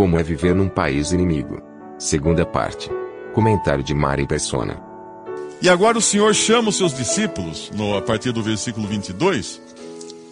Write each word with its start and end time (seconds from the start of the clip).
Como 0.00 0.18
é 0.18 0.22
viver 0.22 0.54
num 0.54 0.66
país 0.66 1.12
inimigo? 1.12 1.60
Segunda 1.98 2.46
parte. 2.46 2.88
Comentário 3.34 3.84
de 3.84 3.92
Mari 3.92 4.26
Persona. 4.26 4.82
E 5.60 5.68
agora 5.68 5.98
o 5.98 6.00
Senhor 6.00 6.34
chama 6.34 6.70
os 6.70 6.78
seus 6.78 6.94
discípulos, 6.94 7.70
no, 7.74 7.94
a 7.94 8.00
partir 8.00 8.32
do 8.32 8.42
versículo 8.42 8.88
22, 8.88 9.60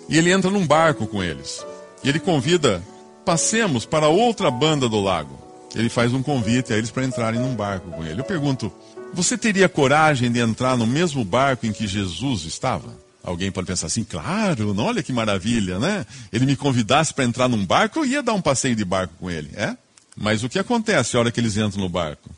e 0.08 0.16
ele 0.16 0.32
entra 0.32 0.50
num 0.50 0.66
barco 0.66 1.06
com 1.06 1.22
eles. 1.22 1.62
E 2.02 2.08
ele 2.08 2.18
convida, 2.18 2.82
passemos 3.26 3.84
para 3.84 4.08
outra 4.08 4.50
banda 4.50 4.88
do 4.88 5.02
lago. 5.02 5.38
Ele 5.76 5.90
faz 5.90 6.14
um 6.14 6.22
convite 6.22 6.72
a 6.72 6.78
eles 6.78 6.90
para 6.90 7.04
entrarem 7.04 7.38
num 7.38 7.54
barco 7.54 7.90
com 7.90 8.02
ele. 8.02 8.22
Eu 8.22 8.24
pergunto, 8.24 8.72
você 9.12 9.36
teria 9.36 9.68
coragem 9.68 10.32
de 10.32 10.40
entrar 10.40 10.78
no 10.78 10.86
mesmo 10.86 11.22
barco 11.22 11.66
em 11.66 11.72
que 11.74 11.86
Jesus 11.86 12.46
estava? 12.46 12.88
Alguém 13.22 13.50
pode 13.50 13.66
pensar 13.66 13.88
assim, 13.88 14.04
claro, 14.04 14.74
olha 14.80 15.02
que 15.02 15.12
maravilha, 15.12 15.78
né? 15.78 16.06
Ele 16.32 16.46
me 16.46 16.56
convidasse 16.56 17.12
para 17.12 17.24
entrar 17.24 17.48
num 17.48 17.64
barco, 17.64 17.98
eu 17.98 18.04
ia 18.04 18.22
dar 18.22 18.32
um 18.32 18.40
passeio 18.40 18.76
de 18.76 18.84
barco 18.84 19.14
com 19.18 19.30
ele, 19.30 19.50
é? 19.54 19.76
Mas 20.16 20.42
o 20.42 20.48
que 20.48 20.58
acontece 20.58 21.16
a 21.16 21.20
hora 21.20 21.30
que 21.30 21.40
eles 21.40 21.56
entram 21.56 21.82
no 21.82 21.88
barco? 21.88 22.30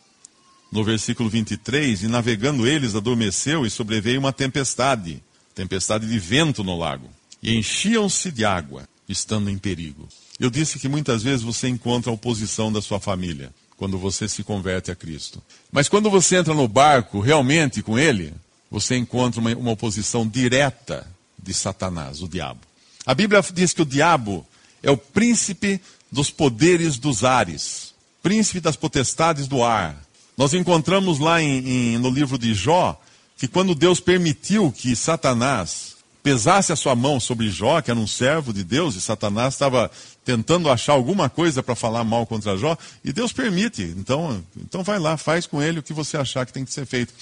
No 0.73 0.85
versículo 0.85 1.29
23, 1.29 2.03
e 2.03 2.09
navegando 2.09 2.67
eles, 2.67 2.95
adormeceu 2.95 3.67
e 3.67 3.71
sobreveio 3.71 4.21
uma 4.21 4.33
tempestade, 4.33 5.23
tempestade 5.55 6.07
de 6.07 6.19
vento 6.19 6.63
no 6.63 6.79
lago, 6.79 7.09
e 7.43 7.55
enchiam-se 7.55 8.31
de 8.31 8.45
água, 8.45 8.89
estando 9.09 9.51
em 9.51 9.59
perigo. 9.59 10.09
Eu 10.39 10.51
disse 10.51 10.79
que 10.79 10.89
muitas 10.89 11.23
vezes 11.23 11.43
você 11.43 11.69
encontra 11.69 12.11
a 12.11 12.15
oposição 12.15 12.73
da 12.73 12.81
sua 12.81 13.01
família 13.01 13.53
quando 13.77 13.99
você 13.99 14.29
se 14.29 14.43
converte 14.43 14.91
a 14.91 14.95
Cristo. 14.95 15.43
Mas 15.73 15.89
quando 15.89 16.11
você 16.11 16.37
entra 16.37 16.53
no 16.53 16.69
barco 16.69 17.19
realmente 17.19 17.83
com 17.83 17.99
Ele, 17.99 18.33
você 18.71 18.97
encontra 18.97 19.41
uma, 19.41 19.51
uma 19.55 19.73
oposição 19.73 20.27
direta 20.27 21.07
de 21.43 21.53
Satanás, 21.53 22.23
o 22.23 22.29
diabo. 22.29 22.61
A 23.05 23.15
Bíblia 23.15 23.43
diz 23.53 23.73
que 23.73 23.83
o 23.83 23.87
diabo 23.87 24.47
é 24.83 24.91
o 24.91 24.97
príncipe 24.97 25.81
dos 26.13 26.31
poderes 26.31 26.99
dos 26.99 27.25
ares, 27.25 27.95
príncipe 28.23 28.61
das 28.61 28.77
potestades 28.77 29.49
do 29.49 29.63
ar. 29.63 29.97
Nós 30.37 30.55
encontramos 30.55 31.19
lá 31.19 31.41
em, 31.43 31.95
em, 31.95 31.99
no 31.99 32.11
livro 32.11 32.39
de 32.39 32.55
Jó 32.55 33.01
que 33.37 33.49
quando 33.49 33.75
Deus 33.75 34.01
permitiu 34.01 34.71
que 34.71 34.95
Satanás 34.95 35.97
pesasse 36.23 36.73
a 36.73 36.77
sua 36.77 36.95
mão 36.95 37.19
sobre 37.19 37.49
Jó, 37.49 37.81
que 37.81 37.91
era 37.91 37.99
um 37.99 38.07
servo 38.07 38.53
de 38.53 38.63
Deus, 38.63 38.95
e 38.95 39.01
Satanás 39.01 39.55
estava 39.55 39.91
tentando 40.25 40.71
achar 40.71 40.93
alguma 40.93 41.31
coisa 41.31 41.63
para 41.63 41.75
falar 41.75 42.05
mal 42.05 42.27
contra 42.27 42.59
Jó, 42.59 42.77
e 43.03 43.13
Deus 43.13 43.33
permite. 43.33 43.83
Então, 43.83 44.45
então 44.59 44.83
vai 44.83 44.99
lá, 44.99 45.17
faz 45.17 45.47
com 45.47 45.63
ele 45.63 45.79
o 45.79 45.83
que 45.83 45.95
você 45.95 46.19
achar 46.19 46.45
que 46.45 46.53
tem 46.53 46.65
que 46.65 46.73
ser 46.73 46.85
feito. 46.85 47.15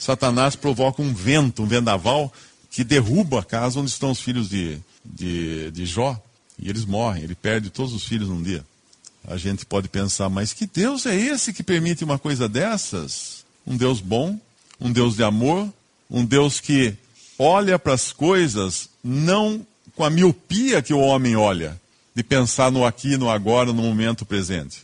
Satanás 0.00 0.56
provoca 0.56 1.02
um 1.02 1.12
vento, 1.12 1.62
um 1.62 1.66
vendaval, 1.66 2.32
que 2.70 2.82
derruba 2.82 3.40
a 3.40 3.44
casa 3.44 3.78
onde 3.78 3.90
estão 3.90 4.10
os 4.10 4.18
filhos 4.18 4.48
de, 4.48 4.78
de, 5.04 5.70
de 5.70 5.84
Jó, 5.84 6.18
e 6.58 6.70
eles 6.70 6.86
morrem, 6.86 7.22
ele 7.22 7.34
perde 7.34 7.68
todos 7.68 7.92
os 7.92 8.04
filhos 8.04 8.30
num 8.30 8.42
dia. 8.42 8.64
A 9.28 9.36
gente 9.36 9.66
pode 9.66 9.90
pensar, 9.90 10.30
mas 10.30 10.54
que 10.54 10.66
Deus 10.66 11.04
é 11.04 11.14
esse 11.14 11.52
que 11.52 11.62
permite 11.62 12.02
uma 12.02 12.18
coisa 12.18 12.48
dessas? 12.48 13.44
Um 13.66 13.76
Deus 13.76 14.00
bom, 14.00 14.40
um 14.80 14.90
Deus 14.90 15.16
de 15.16 15.22
amor, 15.22 15.70
um 16.10 16.24
Deus 16.24 16.60
que 16.60 16.94
olha 17.38 17.78
para 17.78 17.92
as 17.92 18.10
coisas 18.10 18.88
não 19.04 19.66
com 19.94 20.02
a 20.02 20.08
miopia 20.08 20.80
que 20.80 20.94
o 20.94 20.98
homem 20.98 21.36
olha, 21.36 21.78
de 22.14 22.22
pensar 22.22 22.72
no 22.72 22.86
aqui, 22.86 23.18
no 23.18 23.28
agora, 23.28 23.70
no 23.70 23.82
momento 23.82 24.24
presente. 24.24 24.78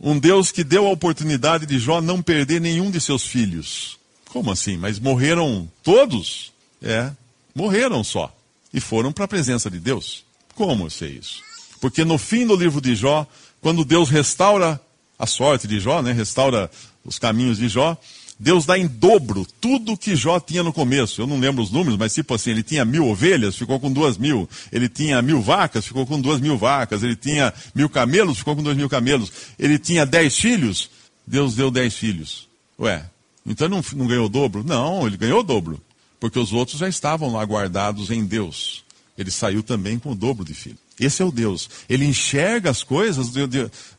Um 0.00 0.18
Deus 0.18 0.50
que 0.50 0.64
deu 0.64 0.88
a 0.88 0.90
oportunidade 0.90 1.66
de 1.66 1.78
Jó 1.78 2.00
não 2.00 2.20
perder 2.20 2.60
nenhum 2.60 2.90
de 2.90 3.00
seus 3.00 3.24
filhos. 3.24 3.99
Como 4.32 4.50
assim? 4.50 4.76
Mas 4.76 4.98
morreram 4.98 5.68
todos? 5.82 6.52
É, 6.82 7.10
morreram 7.54 8.02
só. 8.02 8.34
E 8.72 8.80
foram 8.80 9.12
para 9.12 9.24
a 9.24 9.28
presença 9.28 9.70
de 9.70 9.80
Deus. 9.80 10.24
Como 10.54 10.86
eu 10.86 10.90
sei 10.90 11.18
isso? 11.20 11.42
Porque 11.80 12.04
no 12.04 12.18
fim 12.18 12.46
do 12.46 12.54
livro 12.54 12.80
de 12.80 12.94
Jó, 12.94 13.26
quando 13.60 13.84
Deus 13.84 14.08
restaura 14.08 14.80
a 15.18 15.26
sorte 15.26 15.66
de 15.66 15.80
Jó, 15.80 16.00
né, 16.02 16.12
restaura 16.12 16.70
os 17.04 17.18
caminhos 17.18 17.58
de 17.58 17.68
Jó, 17.68 17.96
Deus 18.38 18.64
dá 18.64 18.78
em 18.78 18.86
dobro 18.86 19.46
tudo 19.60 19.96
que 19.96 20.16
Jó 20.16 20.40
tinha 20.40 20.62
no 20.62 20.72
começo. 20.72 21.20
Eu 21.20 21.26
não 21.26 21.38
lembro 21.38 21.62
os 21.62 21.70
números, 21.70 21.98
mas 21.98 22.14
tipo 22.14 22.34
assim, 22.34 22.50
ele 22.50 22.62
tinha 22.62 22.86
mil 22.86 23.06
ovelhas, 23.06 23.56
ficou 23.56 23.78
com 23.78 23.92
duas 23.92 24.16
mil. 24.16 24.48
Ele 24.72 24.88
tinha 24.88 25.20
mil 25.20 25.42
vacas, 25.42 25.86
ficou 25.86 26.06
com 26.06 26.18
duas 26.18 26.40
mil 26.40 26.56
vacas. 26.56 27.02
Ele 27.02 27.16
tinha 27.16 27.52
mil 27.74 27.90
camelos, 27.90 28.38
ficou 28.38 28.56
com 28.56 28.62
dois 28.62 28.76
mil 28.76 28.88
camelos. 28.88 29.30
Ele 29.58 29.78
tinha 29.78 30.06
dez 30.06 30.38
filhos, 30.38 30.88
Deus 31.26 31.54
deu 31.54 31.70
dez 31.70 31.94
filhos. 31.94 32.48
Ué, 32.78 33.04
então 33.46 33.68
não, 33.68 33.82
não 33.94 34.06
ganhou 34.06 34.26
o 34.26 34.28
dobro? 34.28 34.64
Não, 34.64 35.06
ele 35.06 35.16
ganhou 35.16 35.40
o 35.40 35.44
dobro. 35.44 35.80
Porque 36.18 36.38
os 36.38 36.52
outros 36.52 36.78
já 36.78 36.88
estavam 36.88 37.32
lá 37.32 37.44
guardados 37.44 38.10
em 38.10 38.24
Deus. 38.24 38.84
Ele 39.16 39.30
saiu 39.30 39.62
também 39.62 39.98
com 39.98 40.12
o 40.12 40.14
dobro 40.14 40.44
de 40.44 40.54
filhos. 40.54 40.78
Esse 40.98 41.22
é 41.22 41.24
o 41.24 41.32
Deus. 41.32 41.68
Ele 41.88 42.04
enxerga 42.04 42.70
as 42.70 42.82
coisas 42.82 43.30
de, 43.30 43.46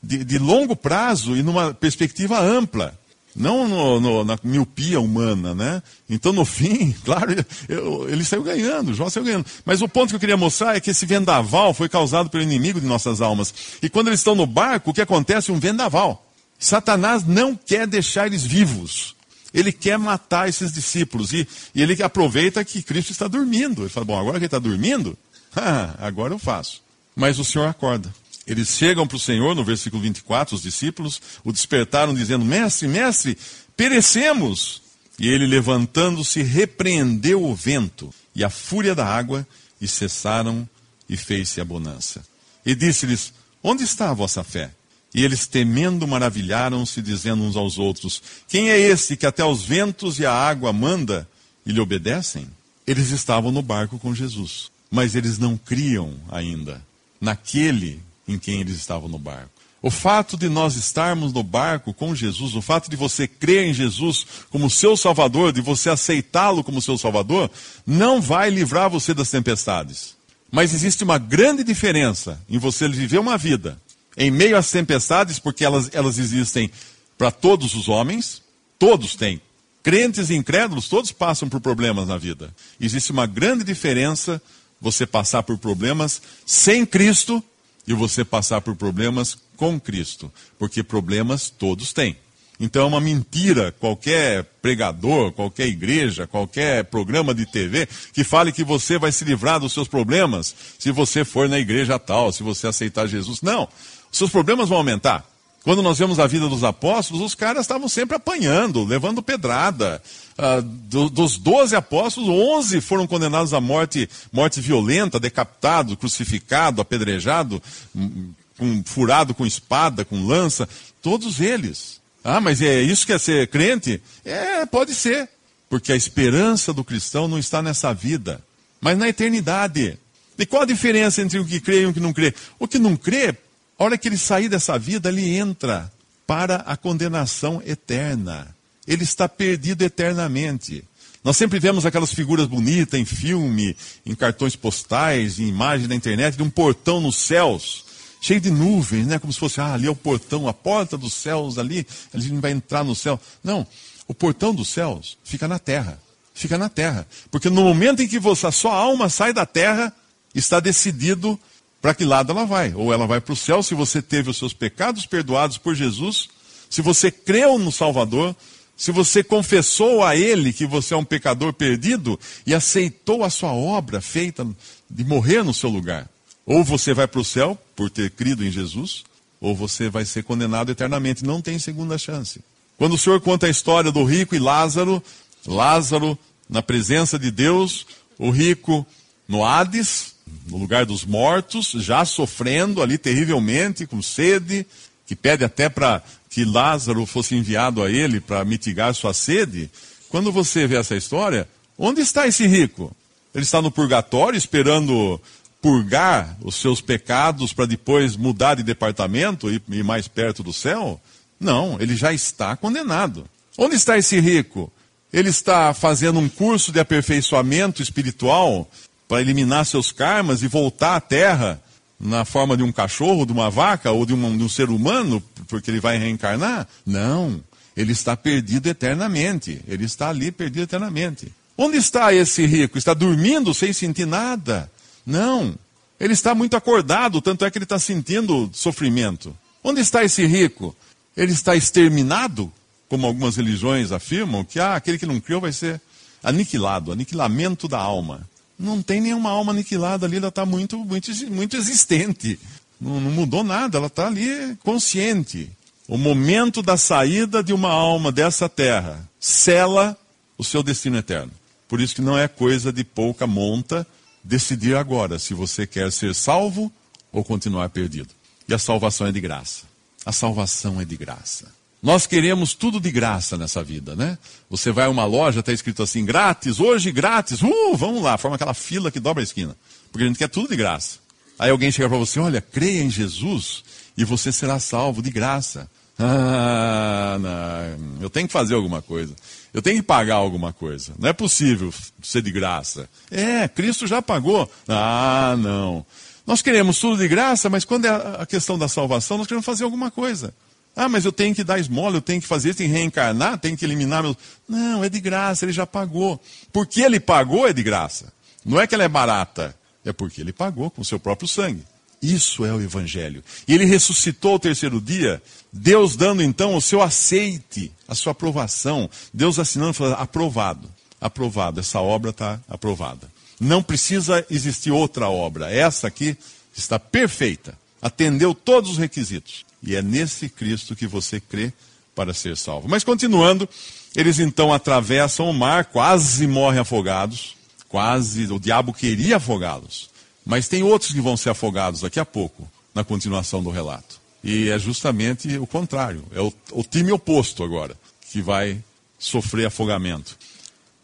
de, 0.02 0.24
de, 0.24 0.38
longo 0.38 0.76
prazo 0.76 1.36
e 1.36 1.42
numa 1.42 1.74
perspectiva 1.74 2.40
ampla. 2.40 2.98
Não 3.36 3.68
no, 3.68 4.00
no, 4.00 4.24
na 4.24 4.38
miopia 4.44 5.00
humana, 5.00 5.56
né? 5.56 5.82
Então, 6.08 6.32
no 6.32 6.44
fim, 6.46 6.94
claro, 7.04 7.34
eu, 7.68 8.08
ele 8.10 8.24
saiu 8.24 8.44
ganhando, 8.44 8.94
Jó 8.94 9.10
saiu 9.10 9.26
ganhando. 9.26 9.46
Mas 9.66 9.82
o 9.82 9.90
ponto 9.90 10.10
que 10.10 10.16
eu 10.16 10.20
queria 10.20 10.38
mostrar 10.38 10.76
é 10.76 10.80
que 10.80 10.92
esse 10.92 11.06
vendaval 11.06 11.74
foi 11.74 11.90
causado 11.90 12.30
pelo 12.30 12.44
inimigo 12.44 12.80
de 12.80 12.86
nossas 12.86 13.20
almas. 13.20 13.54
E 13.82 13.90
quando 13.90 14.08
eles 14.08 14.20
estão 14.20 14.36
no 14.36 14.46
barco, 14.46 14.92
o 14.92 14.94
que 14.94 15.02
acontece? 15.02 15.52
Um 15.52 15.60
vendaval. 15.60 16.28
Satanás 16.60 17.26
não 17.26 17.56
quer 17.56 17.88
deixar 17.88 18.28
eles 18.28 18.44
vivos. 18.44 19.16
Ele 19.54 19.72
quer 19.72 19.98
matar 19.98 20.48
esses 20.48 20.72
discípulos. 20.72 21.34
E, 21.34 21.48
e 21.76 21.82
ele 21.82 22.02
aproveita 22.02 22.64
que 22.64 22.82
Cristo 22.82 23.12
está 23.12 23.28
dormindo. 23.28 23.84
Ele 23.84 23.90
fala: 23.90 24.06
Bom, 24.06 24.20
agora 24.20 24.34
que 24.34 24.44
ele 24.44 24.46
está 24.46 24.60
dormindo, 24.60 25.18
ah, 25.56 25.96
agora 26.00 26.34
eu 26.34 26.40
faço. 26.40 26.82
Mas 27.16 27.40
o 27.40 27.46
Senhor 27.46 27.68
acorda. 27.68 28.14
Eles 28.48 28.70
chegam 28.70 29.06
para 29.06 29.18
o 29.18 29.20
Senhor, 29.20 29.56
no 29.56 29.64
versículo 29.64 30.02
24, 30.02 30.56
os 30.56 30.62
discípulos, 30.62 31.22
o 31.44 31.52
despertaram 31.52 32.14
dizendo: 32.14 32.44
Mestre, 32.44 32.88
mestre, 32.88 33.38
perecemos. 33.76 34.82
E 35.20 35.28
ele, 35.28 35.46
levantando-se, 35.46 36.42
repreendeu 36.42 37.44
o 37.44 37.54
vento 37.54 38.12
e 38.34 38.44
a 38.44 38.50
fúria 38.50 38.96
da 38.96 39.06
água, 39.06 39.46
e 39.80 39.88
cessaram, 39.88 40.68
e 41.08 41.18
fez-se 41.18 41.60
a 41.60 41.66
bonança. 41.66 42.24
E 42.66 42.74
disse-lhes: 42.74 43.34
Onde 43.62 43.84
está 43.84 44.10
a 44.10 44.14
vossa 44.14 44.44
fé? 44.44 44.72
E 45.14 45.24
eles, 45.24 45.46
temendo, 45.46 46.08
maravilharam-se, 46.08 47.02
dizendo 47.02 47.44
uns 47.44 47.56
aos 47.56 47.78
outros: 47.78 48.22
Quem 48.48 48.70
é 48.70 48.80
esse 48.80 49.18
que 49.18 49.26
até 49.26 49.44
os 49.44 49.64
ventos 49.64 50.20
e 50.20 50.26
a 50.26 50.34
água 50.34 50.72
manda 50.72 51.28
e 51.66 51.72
lhe 51.72 51.80
obedecem? 51.80 52.48
Eles 52.88 53.10
estavam 53.10 53.52
no 53.52 53.62
barco 53.62 54.00
com 54.00 54.16
Jesus, 54.16 54.72
mas 54.90 55.16
eles 55.16 55.38
não 55.38 55.58
criam 55.58 56.14
ainda 56.30 56.82
naquele 57.20 58.02
em 58.28 58.40
quem 58.40 58.62
eles 58.62 58.78
estavam 58.78 59.10
no 59.10 59.20
barco. 59.20 59.52
O 59.82 59.90
fato 59.90 60.38
de 60.38 60.48
nós 60.48 60.76
estarmos 60.76 61.34
no 61.34 61.42
barco 61.42 61.94
com 61.94 62.16
Jesus, 62.16 62.56
o 62.56 62.62
fato 62.62 62.90
de 62.90 62.96
você 62.96 63.28
crer 63.28 63.66
em 63.66 63.74
Jesus 63.74 64.26
como 64.50 64.70
seu 64.70 64.96
Salvador, 64.96 65.52
de 65.52 65.60
você 65.60 65.90
aceitá-lo 65.90 66.64
como 66.64 66.82
seu 66.82 66.98
Salvador, 66.98 67.50
não 67.86 68.22
vai 68.22 68.50
livrar 68.50 68.90
você 68.90 69.14
das 69.14 69.30
tempestades. 69.30 70.16
Mas 70.52 70.74
existe 70.74 71.04
uma 71.04 71.18
grande 71.18 71.64
diferença 71.64 72.40
em 72.48 72.60
você 72.60 72.88
viver 72.88 73.20
uma 73.20 73.38
vida 73.38 73.80
em 74.18 74.32
meio 74.32 74.58
às 74.58 74.70
tempestades, 74.70 75.40
porque 75.40 75.64
elas, 75.64 75.90
elas 75.94 76.18
existem 76.18 76.70
para 77.18 77.32
todos 77.32 77.76
os 77.76 77.88
homens, 77.88 78.42
todos 78.78 79.16
têm. 79.16 79.42
Crentes 79.84 80.30
e 80.30 80.36
incrédulos, 80.36 80.88
todos 80.88 81.12
passam 81.12 81.50
por 81.50 81.60
problemas 81.60 82.08
na 82.08 82.18
vida. 82.18 82.54
Existe 82.80 83.12
uma 83.12 83.26
grande 83.26 83.64
diferença 83.64 84.42
você 84.80 85.06
passar 85.06 85.44
por 85.44 85.58
problemas 85.58 86.22
sem 86.46 86.86
Cristo 86.86 87.44
e 87.88 87.94
você 87.94 88.24
passar 88.24 88.62
por 88.62 88.76
problemas 88.76 89.38
com 89.56 89.80
Cristo, 89.80 90.32
porque 90.58 90.84
problemas 90.84 91.50
todos 91.50 91.94
têm. 91.94 92.18
Então 92.60 92.84
é 92.84 92.86
uma 92.86 93.02
mentira 93.02 93.72
qualquer 93.80 94.44
pregador, 94.62 95.32
qualquer 95.32 95.68
igreja, 95.68 96.28
qualquer 96.28 96.84
programa 96.86 97.34
de 97.34 97.44
TV 97.44 97.88
que 98.14 98.24
fale 98.24 98.52
que 98.52 98.64
você 98.64 99.00
vai 99.00 99.12
se 99.12 99.26
livrar 99.26 99.60
dos 99.60 99.74
seus 99.74 99.88
problemas 99.88 100.56
se 100.78 100.92
você 100.92 101.26
for 101.26 101.50
na 101.50 101.58
igreja 101.58 101.98
tal, 101.98 102.32
se 102.32 102.44
você 102.44 102.68
aceitar 102.68 103.08
Jesus. 103.08 103.42
Não, 103.42 103.68
seus 104.12 104.30
problemas 104.30 104.70
vão 104.70 104.78
aumentar. 104.78 105.26
Quando 105.64 105.84
nós 105.84 106.00
vemos 106.00 106.20
a 106.20 106.26
vida 106.26 106.50
dos 106.50 106.64
apóstolos, 106.64 107.22
os 107.22 107.36
caras 107.36 107.62
estavam 107.62 107.88
sempre 107.88 108.16
apanhando, 108.16 108.84
levando 108.84 109.22
pedrada. 109.22 110.02
Ah, 110.36 110.60
do, 110.64 111.08
dos 111.08 111.38
12 111.38 111.76
apóstolos, 111.76 112.30
11 112.30 112.82
foram 112.82 113.06
condenados 113.06 113.54
à 113.54 113.62
morte, 113.62 114.10
morte 114.32 114.60
violenta, 114.60 115.20
decapitado, 115.20 115.96
crucificado, 115.96 116.82
apedrejado, 116.82 117.62
hum, 117.96 118.32
com, 118.58 118.84
furado 118.84 119.36
com 119.36 119.46
espada, 119.46 120.04
com 120.04 120.26
lança. 120.26 120.68
Todos 121.00 121.40
eles. 121.40 122.02
Ah, 122.24 122.42
mas 122.42 122.60
é 122.62 122.82
isso 122.82 123.06
que 123.06 123.14
é 123.14 123.20
ser 123.20 123.48
crente? 123.48 124.02
É, 124.26 124.66
pode 124.66 124.96
ser. 124.96 125.30
Porque 125.70 125.94
a 125.94 125.96
esperança 125.96 126.74
do 126.74 126.84
cristão 126.84 127.28
não 127.28 127.38
está 127.38 127.62
nessa 127.62 127.94
vida, 127.94 128.42
mas 128.82 128.98
na 128.98 129.08
eternidade. 129.08 129.98
E 130.40 130.46
qual 130.46 130.64
a 130.64 130.66
diferença 130.66 131.22
entre 131.22 131.38
o 131.38 131.46
que 131.46 131.60
crê 131.60 131.82
e 131.82 131.86
o 131.86 131.94
que 131.94 132.00
não 132.00 132.12
crê? 132.12 132.34
O 132.58 132.68
que 132.68 132.80
não 132.80 132.98
crê 132.98 133.38
a 133.82 133.84
hora 133.84 133.98
que 133.98 134.08
ele 134.08 134.18
sair 134.18 134.48
dessa 134.48 134.78
vida, 134.78 135.10
ele 135.10 135.36
entra 135.36 135.92
para 136.28 136.58
a 136.58 136.78
condenação 136.78 137.64
eterna. 137.66 138.56
Ele 138.86 139.04
está 139.04 139.28
perdido 139.28 139.82
eternamente. 139.82 140.84
Nós 141.24 141.36
sempre 141.36 141.60
vemos 141.60 141.84
aquelas 141.84 142.14
figuras 142.14 142.46
bonitas 142.46 143.00
em 143.00 143.06
filme, 143.06 143.76
em 144.06 144.14
cartões 144.14 144.56
postais, 144.56 145.40
em 145.40 145.48
imagem 145.48 145.88
na 145.88 145.96
internet, 145.96 146.38
de 146.38 146.44
um 146.44 146.50
portão 146.50 147.02
nos 147.02 147.16
céus, 147.16 147.84
cheio 148.22 148.40
de 148.40 148.52
nuvens, 148.52 149.08
né? 149.08 149.18
Como 149.18 149.34
se 149.34 149.40
fosse, 149.40 149.60
ah, 149.60 149.74
ali 149.74 149.88
é 149.88 149.90
o 149.90 149.96
portão, 149.96 150.48
a 150.48 150.54
porta 150.54 150.96
dos 150.96 151.16
céus 151.16 151.58
ali, 151.58 151.88
a 152.14 152.20
gente 152.20 152.40
vai 152.40 152.52
entrar 152.52 152.84
no 152.84 152.94
céu. 152.94 153.20
Não, 153.44 153.66
o 154.08 154.14
portão 154.14 154.54
dos 154.54 154.70
céus 154.70 155.18
fica 155.24 155.48
na 155.48 155.58
terra. 155.58 156.00
Fica 156.36 156.56
na 156.56 156.70
terra. 156.70 157.08
Porque 157.32 157.50
no 157.50 157.64
momento 157.64 158.04
em 158.04 158.08
que 158.08 158.20
você, 158.20 158.46
a 158.46 158.52
sua 158.52 158.76
alma 158.76 159.10
sai 159.10 159.34
da 159.34 159.46
terra, 159.48 159.92
está 160.36 160.60
decidido 160.60 161.40
para 161.82 161.94
que 161.96 162.06
lado 162.06 162.32
ela 162.32 162.46
vai. 162.46 162.74
Ou 162.76 162.94
ela 162.94 163.08
vai 163.08 163.20
para 163.20 163.34
o 163.34 163.36
céu 163.36 163.64
se 163.64 163.74
você 163.74 164.02
teve 164.02 164.30
os 164.30 164.38
seus 164.38 164.54
pecados 164.54 165.06
perdoados 165.06 165.58
por 165.58 165.76
Jesus, 165.76 166.30
se 166.70 166.82
você 166.82 167.12
creu 167.12 167.58
no 167.58 167.72
Salvador, 167.72 168.36
se 168.78 168.92
você 168.92 169.24
confessou 169.24 170.04
a 170.04 170.16
Ele 170.16 170.54
que 170.54 170.66
você 170.66 170.94
é 170.94 170.98
um 170.98 171.04
pecador 171.04 171.54
perdido 171.54 172.20
e 172.46 172.54
aceitou 172.54 173.24
a 173.24 173.30
sua 173.30 173.52
obra 173.52 174.00
feita 174.00 174.48
de 174.90 175.04
morrer 175.04 175.44
no 175.44 175.54
seu 175.54 175.70
lugar. 175.70 176.10
Ou 176.46 176.64
você 176.64 176.94
vai 176.94 177.08
para 177.08 177.20
o 177.20 177.26
céu 177.26 177.58
por 177.76 177.90
ter 177.90 178.12
crido 178.12 178.46
em 178.46 178.52
Jesus, 178.52 179.04
ou 179.40 179.56
você 179.56 179.90
vai 179.90 180.06
ser 180.06 180.24
condenado 180.24 180.72
eternamente. 180.72 181.26
Não 181.26 181.42
tem 181.42 181.60
segunda 181.60 181.98
chance. 181.98 182.42
Quando 182.78 182.94
o 182.94 182.98
Senhor 182.98 183.22
conta 183.22 183.46
a 183.46 183.50
história 183.50 183.92
do 183.92 184.04
rico 184.04 184.36
e 184.36 184.40
Lázaro, 184.40 185.04
Lázaro 185.46 186.18
na 186.50 186.62
presença 186.62 187.18
de 187.18 187.32
Deus, 187.32 187.86
o 188.18 188.30
rico 188.30 188.86
no 189.28 189.46
Hades, 189.46 190.11
no 190.48 190.58
lugar 190.58 190.86
dos 190.86 191.06
mortos, 191.06 191.72
já 191.78 192.04
sofrendo 192.06 192.82
ali 192.82 192.98
terrivelmente, 192.98 193.86
com 193.86 194.02
sede, 194.02 194.66
que 195.06 195.16
pede 195.16 195.44
até 195.44 195.70
para 195.70 196.02
que 196.30 196.46
Lázaro 196.46 197.06
fosse 197.06 197.36
enviado 197.36 197.84
a 197.84 197.92
ele 197.92 198.20
para 198.20 198.46
mitigar 198.46 198.94
sua 198.94 199.14
sede. 199.14 199.70
Quando 200.10 200.32
você 200.32 200.66
vê 200.68 200.78
essa 200.78 200.96
história, 200.96 201.48
onde 201.78 202.02
está 202.02 202.28
esse 202.28 202.48
rico? 202.48 202.96
Ele 203.34 203.44
está 203.44 203.62
no 203.62 203.72
purgatório 203.72 204.38
esperando 204.38 205.22
purgar 205.62 206.36
os 206.42 206.56
seus 206.56 206.82
pecados 206.82 207.54
para 207.54 207.66
depois 207.66 208.16
mudar 208.16 208.56
de 208.56 208.64
departamento 208.64 209.50
e 209.50 209.62
ir 209.70 209.84
mais 209.84 210.08
perto 210.08 210.42
do 210.42 210.52
céu? 210.52 211.00
Não, 211.40 211.78
ele 211.80 211.96
já 211.96 212.12
está 212.12 212.56
condenado. 212.56 213.26
Onde 213.58 213.76
está 213.76 213.98
esse 213.98 214.20
rico? 214.20 214.72
Ele 215.14 215.30
está 215.30 215.74
fazendo 215.74 216.20
um 216.20 216.30
curso 216.30 216.72
de 216.72 216.80
aperfeiçoamento 216.80 217.82
espiritual 217.82 218.70
para 219.12 219.20
eliminar 219.20 219.66
seus 219.66 219.92
karmas 219.92 220.42
e 220.42 220.48
voltar 220.48 220.96
à 220.96 221.02
terra 221.02 221.62
na 222.00 222.24
forma 222.24 222.56
de 222.56 222.64
um 222.64 222.72
cachorro, 222.72 223.26
de 223.26 223.34
uma 223.34 223.50
vaca 223.50 223.92
ou 223.92 224.06
de 224.06 224.14
um, 224.14 224.38
de 224.38 224.42
um 224.42 224.48
ser 224.48 224.70
humano, 224.70 225.22
porque 225.50 225.70
ele 225.70 225.82
vai 225.82 225.98
reencarnar? 225.98 226.66
Não. 226.86 227.44
Ele 227.76 227.92
está 227.92 228.16
perdido 228.16 228.68
eternamente. 228.70 229.60
Ele 229.68 229.84
está 229.84 230.08
ali 230.08 230.32
perdido 230.32 230.64
eternamente. 230.64 231.30
Onde 231.58 231.76
está 231.76 232.14
esse 232.14 232.46
rico? 232.46 232.78
Está 232.78 232.94
dormindo 232.94 233.54
sem 233.54 233.74
sentir 233.74 234.08
nada? 234.08 234.72
Não. 235.06 235.56
Ele 236.00 236.14
está 236.14 236.34
muito 236.34 236.56
acordado, 236.56 237.20
tanto 237.20 237.44
é 237.44 237.52
que 237.52 237.58
ele 237.58 237.66
está 237.66 237.80
sentindo 237.80 238.50
sofrimento. 238.54 239.38
Onde 239.62 239.82
está 239.82 240.06
esse 240.06 240.26
rico? 240.26 240.74
Ele 241.18 241.34
está 241.34 241.54
exterminado, 241.54 242.50
como 242.88 243.06
algumas 243.06 243.36
religiões 243.36 243.92
afirmam, 243.92 244.46
que 244.46 244.58
ah, 244.58 244.76
aquele 244.76 244.98
que 244.98 245.06
não 245.06 245.20
criou 245.20 245.42
vai 245.42 245.52
ser 245.52 245.82
aniquilado, 246.24 246.94
aniquilamento 246.94 247.68
da 247.68 247.78
alma 247.78 248.32
não 248.62 248.82
tem 248.82 249.02
nenhuma 249.02 249.30
alma 249.30 249.52
aniquilada 249.52 250.06
ali, 250.06 250.18
ela 250.18 250.28
está 250.28 250.46
muito, 250.46 250.78
muito, 250.80 251.12
muito 251.32 251.58
existente. 251.58 252.40
Não, 252.80 253.00
não 253.00 253.12
mudou 253.12 253.44
nada, 253.44 253.78
ela 253.78 253.88
está 253.88 254.08
ali 254.08 254.56
consciente. 254.64 255.50
O 255.88 255.98
momento 255.98 256.62
da 256.62 256.78
saída 256.78 257.44
de 257.44 257.52
uma 257.52 257.70
alma 257.70 258.12
dessa 258.12 258.48
terra 258.48 259.08
cela 259.20 259.98
o 260.38 260.44
seu 260.44 260.64
destino 260.64 260.98
eterno. 260.98 261.32
Por 261.68 261.80
isso 261.80 261.96
que 261.96 262.02
não 262.02 262.18
é 262.18 262.28
coisa 262.28 262.72
de 262.72 262.84
pouca 262.84 263.28
monta 263.28 263.86
decidir 264.24 264.76
agora 264.76 265.20
se 265.20 265.34
você 265.34 265.68
quer 265.68 265.92
ser 265.92 266.16
salvo 266.16 266.72
ou 267.12 267.24
continuar 267.24 267.70
perdido. 267.70 268.10
E 268.48 268.54
a 268.54 268.60
salvação 268.60 269.08
é 269.08 269.12
de 269.12 269.22
graça. 269.22 269.64
A 270.06 270.12
salvação 270.12 270.82
é 270.82 270.86
de 270.86 270.98
graça. 270.98 271.46
Nós 271.82 272.06
queremos 272.06 272.54
tudo 272.54 272.80
de 272.80 272.92
graça 272.92 273.38
nessa 273.38 273.64
vida, 273.64 273.96
né? 273.96 274.18
Você 274.50 274.72
vai 274.72 274.86
a 274.86 274.90
uma 274.90 275.06
loja, 275.06 275.40
está 275.40 275.52
escrito 275.52 275.82
assim, 275.82 276.06
grátis, 276.06 276.60
hoje 276.60 276.92
grátis, 276.92 277.42
uh, 277.42 277.76
vamos 277.76 278.04
lá, 278.04 278.18
forma 278.18 278.36
aquela 278.36 278.54
fila 278.54 278.92
que 278.92 279.00
dobra 279.00 279.22
a 279.22 279.26
esquina. 279.26 279.56
Porque 279.92 280.04
a 280.04 280.08
gente 280.08 280.20
quer 280.20 280.30
tudo 280.30 280.50
de 280.50 280.56
graça. 280.56 281.00
Aí 281.40 281.50
alguém 281.50 281.72
chega 281.72 281.90
para 281.90 281.98
você, 281.98 282.20
olha, 282.20 282.40
creia 282.40 282.84
em 282.84 282.90
Jesus 282.90 283.64
e 283.98 284.06
você 284.06 284.32
será 284.32 284.60
salvo 284.60 285.02
de 285.02 285.10
graça. 285.10 285.68
Ah, 285.98 287.18
não, 287.20 288.02
eu 288.02 288.10
tenho 288.10 288.28
que 288.28 288.34
fazer 288.34 288.54
alguma 288.54 288.82
coisa. 288.82 289.16
Eu 289.52 289.62
tenho 289.62 289.78
que 289.78 289.84
pagar 289.84 290.16
alguma 290.16 290.54
coisa. 290.54 290.94
Não 291.00 291.10
é 291.10 291.14
possível 291.14 291.74
ser 292.02 292.22
de 292.22 292.32
graça. 292.32 292.88
É, 293.10 293.48
Cristo 293.48 293.88
já 293.88 294.02
pagou. 294.02 294.50
Ah, 294.68 295.36
não. 295.38 295.84
Nós 296.26 296.44
queremos 296.44 296.80
tudo 296.80 296.98
de 296.98 297.08
graça, 297.08 297.50
mas 297.50 297.66
quando 297.66 297.86
é 297.86 297.90
a 297.90 298.26
questão 298.26 298.58
da 298.58 298.68
salvação, 298.68 299.18
nós 299.18 299.26
queremos 299.26 299.46
fazer 299.46 299.64
alguma 299.64 299.90
coisa. 299.90 300.34
Ah, 300.76 300.88
mas 300.88 301.04
eu 301.04 301.12
tenho 301.12 301.36
que 301.36 301.44
dar 301.44 301.60
esmola, 301.60 301.98
eu 301.98 302.02
tenho 302.02 302.22
que 302.22 302.28
fazer 302.28 302.50
isso, 302.50 302.58
tenho 302.60 302.70
que 302.70 302.78
reencarnar, 302.78 303.38
tenho 303.38 303.58
que 303.58 303.66
eliminar 303.66 304.02
meus. 304.02 304.16
Não, 304.48 304.84
é 304.84 304.90
de 304.90 305.00
graça, 305.02 305.46
ele 305.46 305.52
já 305.52 305.68
pagou. 305.68 306.20
Porque 306.52 306.82
ele 306.82 307.00
pagou 307.00 307.48
é 307.48 307.54
de 307.54 307.62
graça. 307.62 308.12
Não 308.46 308.60
é 308.60 308.66
que 308.66 308.74
ela 308.74 308.84
é 308.84 308.88
barata, 308.88 309.56
é 309.86 309.92
porque 309.92 310.22
ele 310.22 310.32
pagou 310.32 310.72
com 310.72 310.84
seu 310.84 311.00
próprio 311.00 311.28
sangue. 311.28 311.64
Isso 312.02 312.44
é 312.44 312.52
o 312.52 312.60
Evangelho. 312.60 313.24
E 313.48 313.54
ele 313.54 313.66
ressuscitou 313.66 314.32
ao 314.32 314.40
terceiro 314.40 314.82
dia, 314.82 315.22
Deus 315.54 315.96
dando 315.96 316.24
então 316.24 316.56
o 316.56 316.62
seu 316.62 316.82
aceite, 316.82 317.72
a 317.88 317.94
sua 317.94 318.14
aprovação. 318.14 318.90
Deus 319.14 319.38
assinando, 319.38 319.74
falando, 319.74 320.00
aprovado, 320.00 320.70
aprovado, 321.00 321.60
essa 321.60 321.80
obra 321.80 322.10
está 322.10 322.40
aprovada. 322.50 323.08
Não 323.40 323.62
precisa 323.62 324.26
existir 324.32 324.72
outra 324.72 325.10
obra. 325.10 325.52
Essa 325.52 325.88
aqui 325.88 326.18
está 326.56 326.80
perfeita, 326.80 327.58
atendeu 327.82 328.34
todos 328.34 328.72
os 328.72 328.78
requisitos. 328.78 329.46
E 329.64 329.76
é 329.76 329.82
nesse 329.82 330.28
Cristo 330.30 330.76
que 330.76 330.88
você 330.88 331.20
crê 331.20 331.54
para 331.96 332.14
ser 332.14 332.36
salvo. 332.38 332.68
Mas 332.68 332.84
continuando, 332.84 333.48
eles 333.96 334.20
então 334.20 334.54
atravessam 334.54 335.30
o 335.30 335.34
mar, 335.34 335.66
quase 335.66 336.26
morrem 336.28 336.60
afogados. 336.60 337.36
Quase, 337.68 338.26
o 338.32 338.40
diabo 338.40 338.74
queria 338.74 339.18
afogá-los. 339.18 339.90
Mas 340.26 340.48
tem 340.48 340.62
outros 340.62 340.92
que 340.92 341.00
vão 341.00 341.16
ser 341.16 341.30
afogados 341.30 341.82
daqui 341.82 342.00
a 342.00 342.06
pouco, 342.06 342.50
na 342.76 342.84
continuação 342.84 343.42
do 343.42 343.50
relato. 343.50 344.00
E 344.24 344.50
é 344.50 344.60
justamente 344.60 345.38
o 345.38 345.48
contrário. 345.48 346.04
É 346.14 346.20
o, 346.20 346.34
o 346.52 346.64
time 346.64 346.92
oposto 346.92 347.44
agora, 347.44 347.76
que 348.12 348.22
vai 348.22 348.62
sofrer 349.00 349.46
afogamento. 349.46 350.18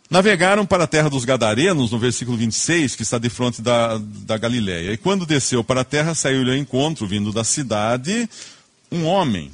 Navegaram 0.09 0.65
para 0.65 0.85
a 0.85 0.87
terra 0.87 1.09
dos 1.09 1.25
Gadarenos, 1.25 1.91
no 1.91 1.99
versículo 1.99 2.37
26, 2.37 2.95
que 2.95 3.03
está 3.03 3.17
de 3.17 3.29
frente 3.29 3.61
da, 3.61 3.97
da 3.99 4.37
Galiléia. 4.37 4.93
E 4.93 4.97
quando 4.97 5.25
desceu 5.25 5.63
para 5.63 5.81
a 5.81 5.85
terra, 5.85 6.15
saiu-lhe 6.15 6.51
ao 6.51 6.57
encontro, 6.57 7.05
vindo 7.05 7.33
da 7.33 7.43
cidade, 7.43 8.29
um 8.91 9.05
homem, 9.05 9.51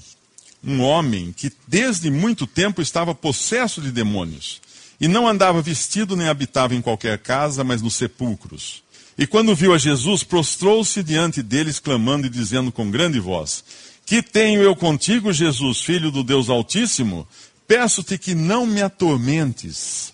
um 0.63 0.81
homem 0.81 1.33
que 1.35 1.51
desde 1.67 2.09
muito 2.09 2.47
tempo 2.47 2.81
estava 2.81 3.13
possesso 3.13 3.81
de 3.81 3.91
demônios, 3.91 4.61
e 4.99 5.07
não 5.07 5.27
andava 5.27 5.61
vestido 5.61 6.15
nem 6.15 6.27
habitava 6.27 6.75
em 6.75 6.81
qualquer 6.81 7.17
casa, 7.17 7.63
mas 7.63 7.81
nos 7.81 7.95
sepulcros. 7.95 8.83
E 9.17 9.27
quando 9.27 9.55
viu 9.55 9.73
a 9.73 9.77
Jesus, 9.77 10.23
prostrou-se 10.23 11.03
diante 11.03 11.43
deles, 11.43 11.79
clamando 11.79 12.27
e 12.27 12.29
dizendo 12.29 12.71
com 12.71 12.89
grande 12.89 13.19
voz: 13.19 13.63
Que 14.05 14.21
tenho 14.21 14.61
eu 14.61 14.75
contigo, 14.75 15.33
Jesus, 15.33 15.81
filho 15.81 16.11
do 16.11 16.23
Deus 16.23 16.49
Altíssimo? 16.49 17.27
Peço-te 17.67 18.17
que 18.17 18.33
não 18.33 18.65
me 18.65 18.81
atormentes. 18.81 20.13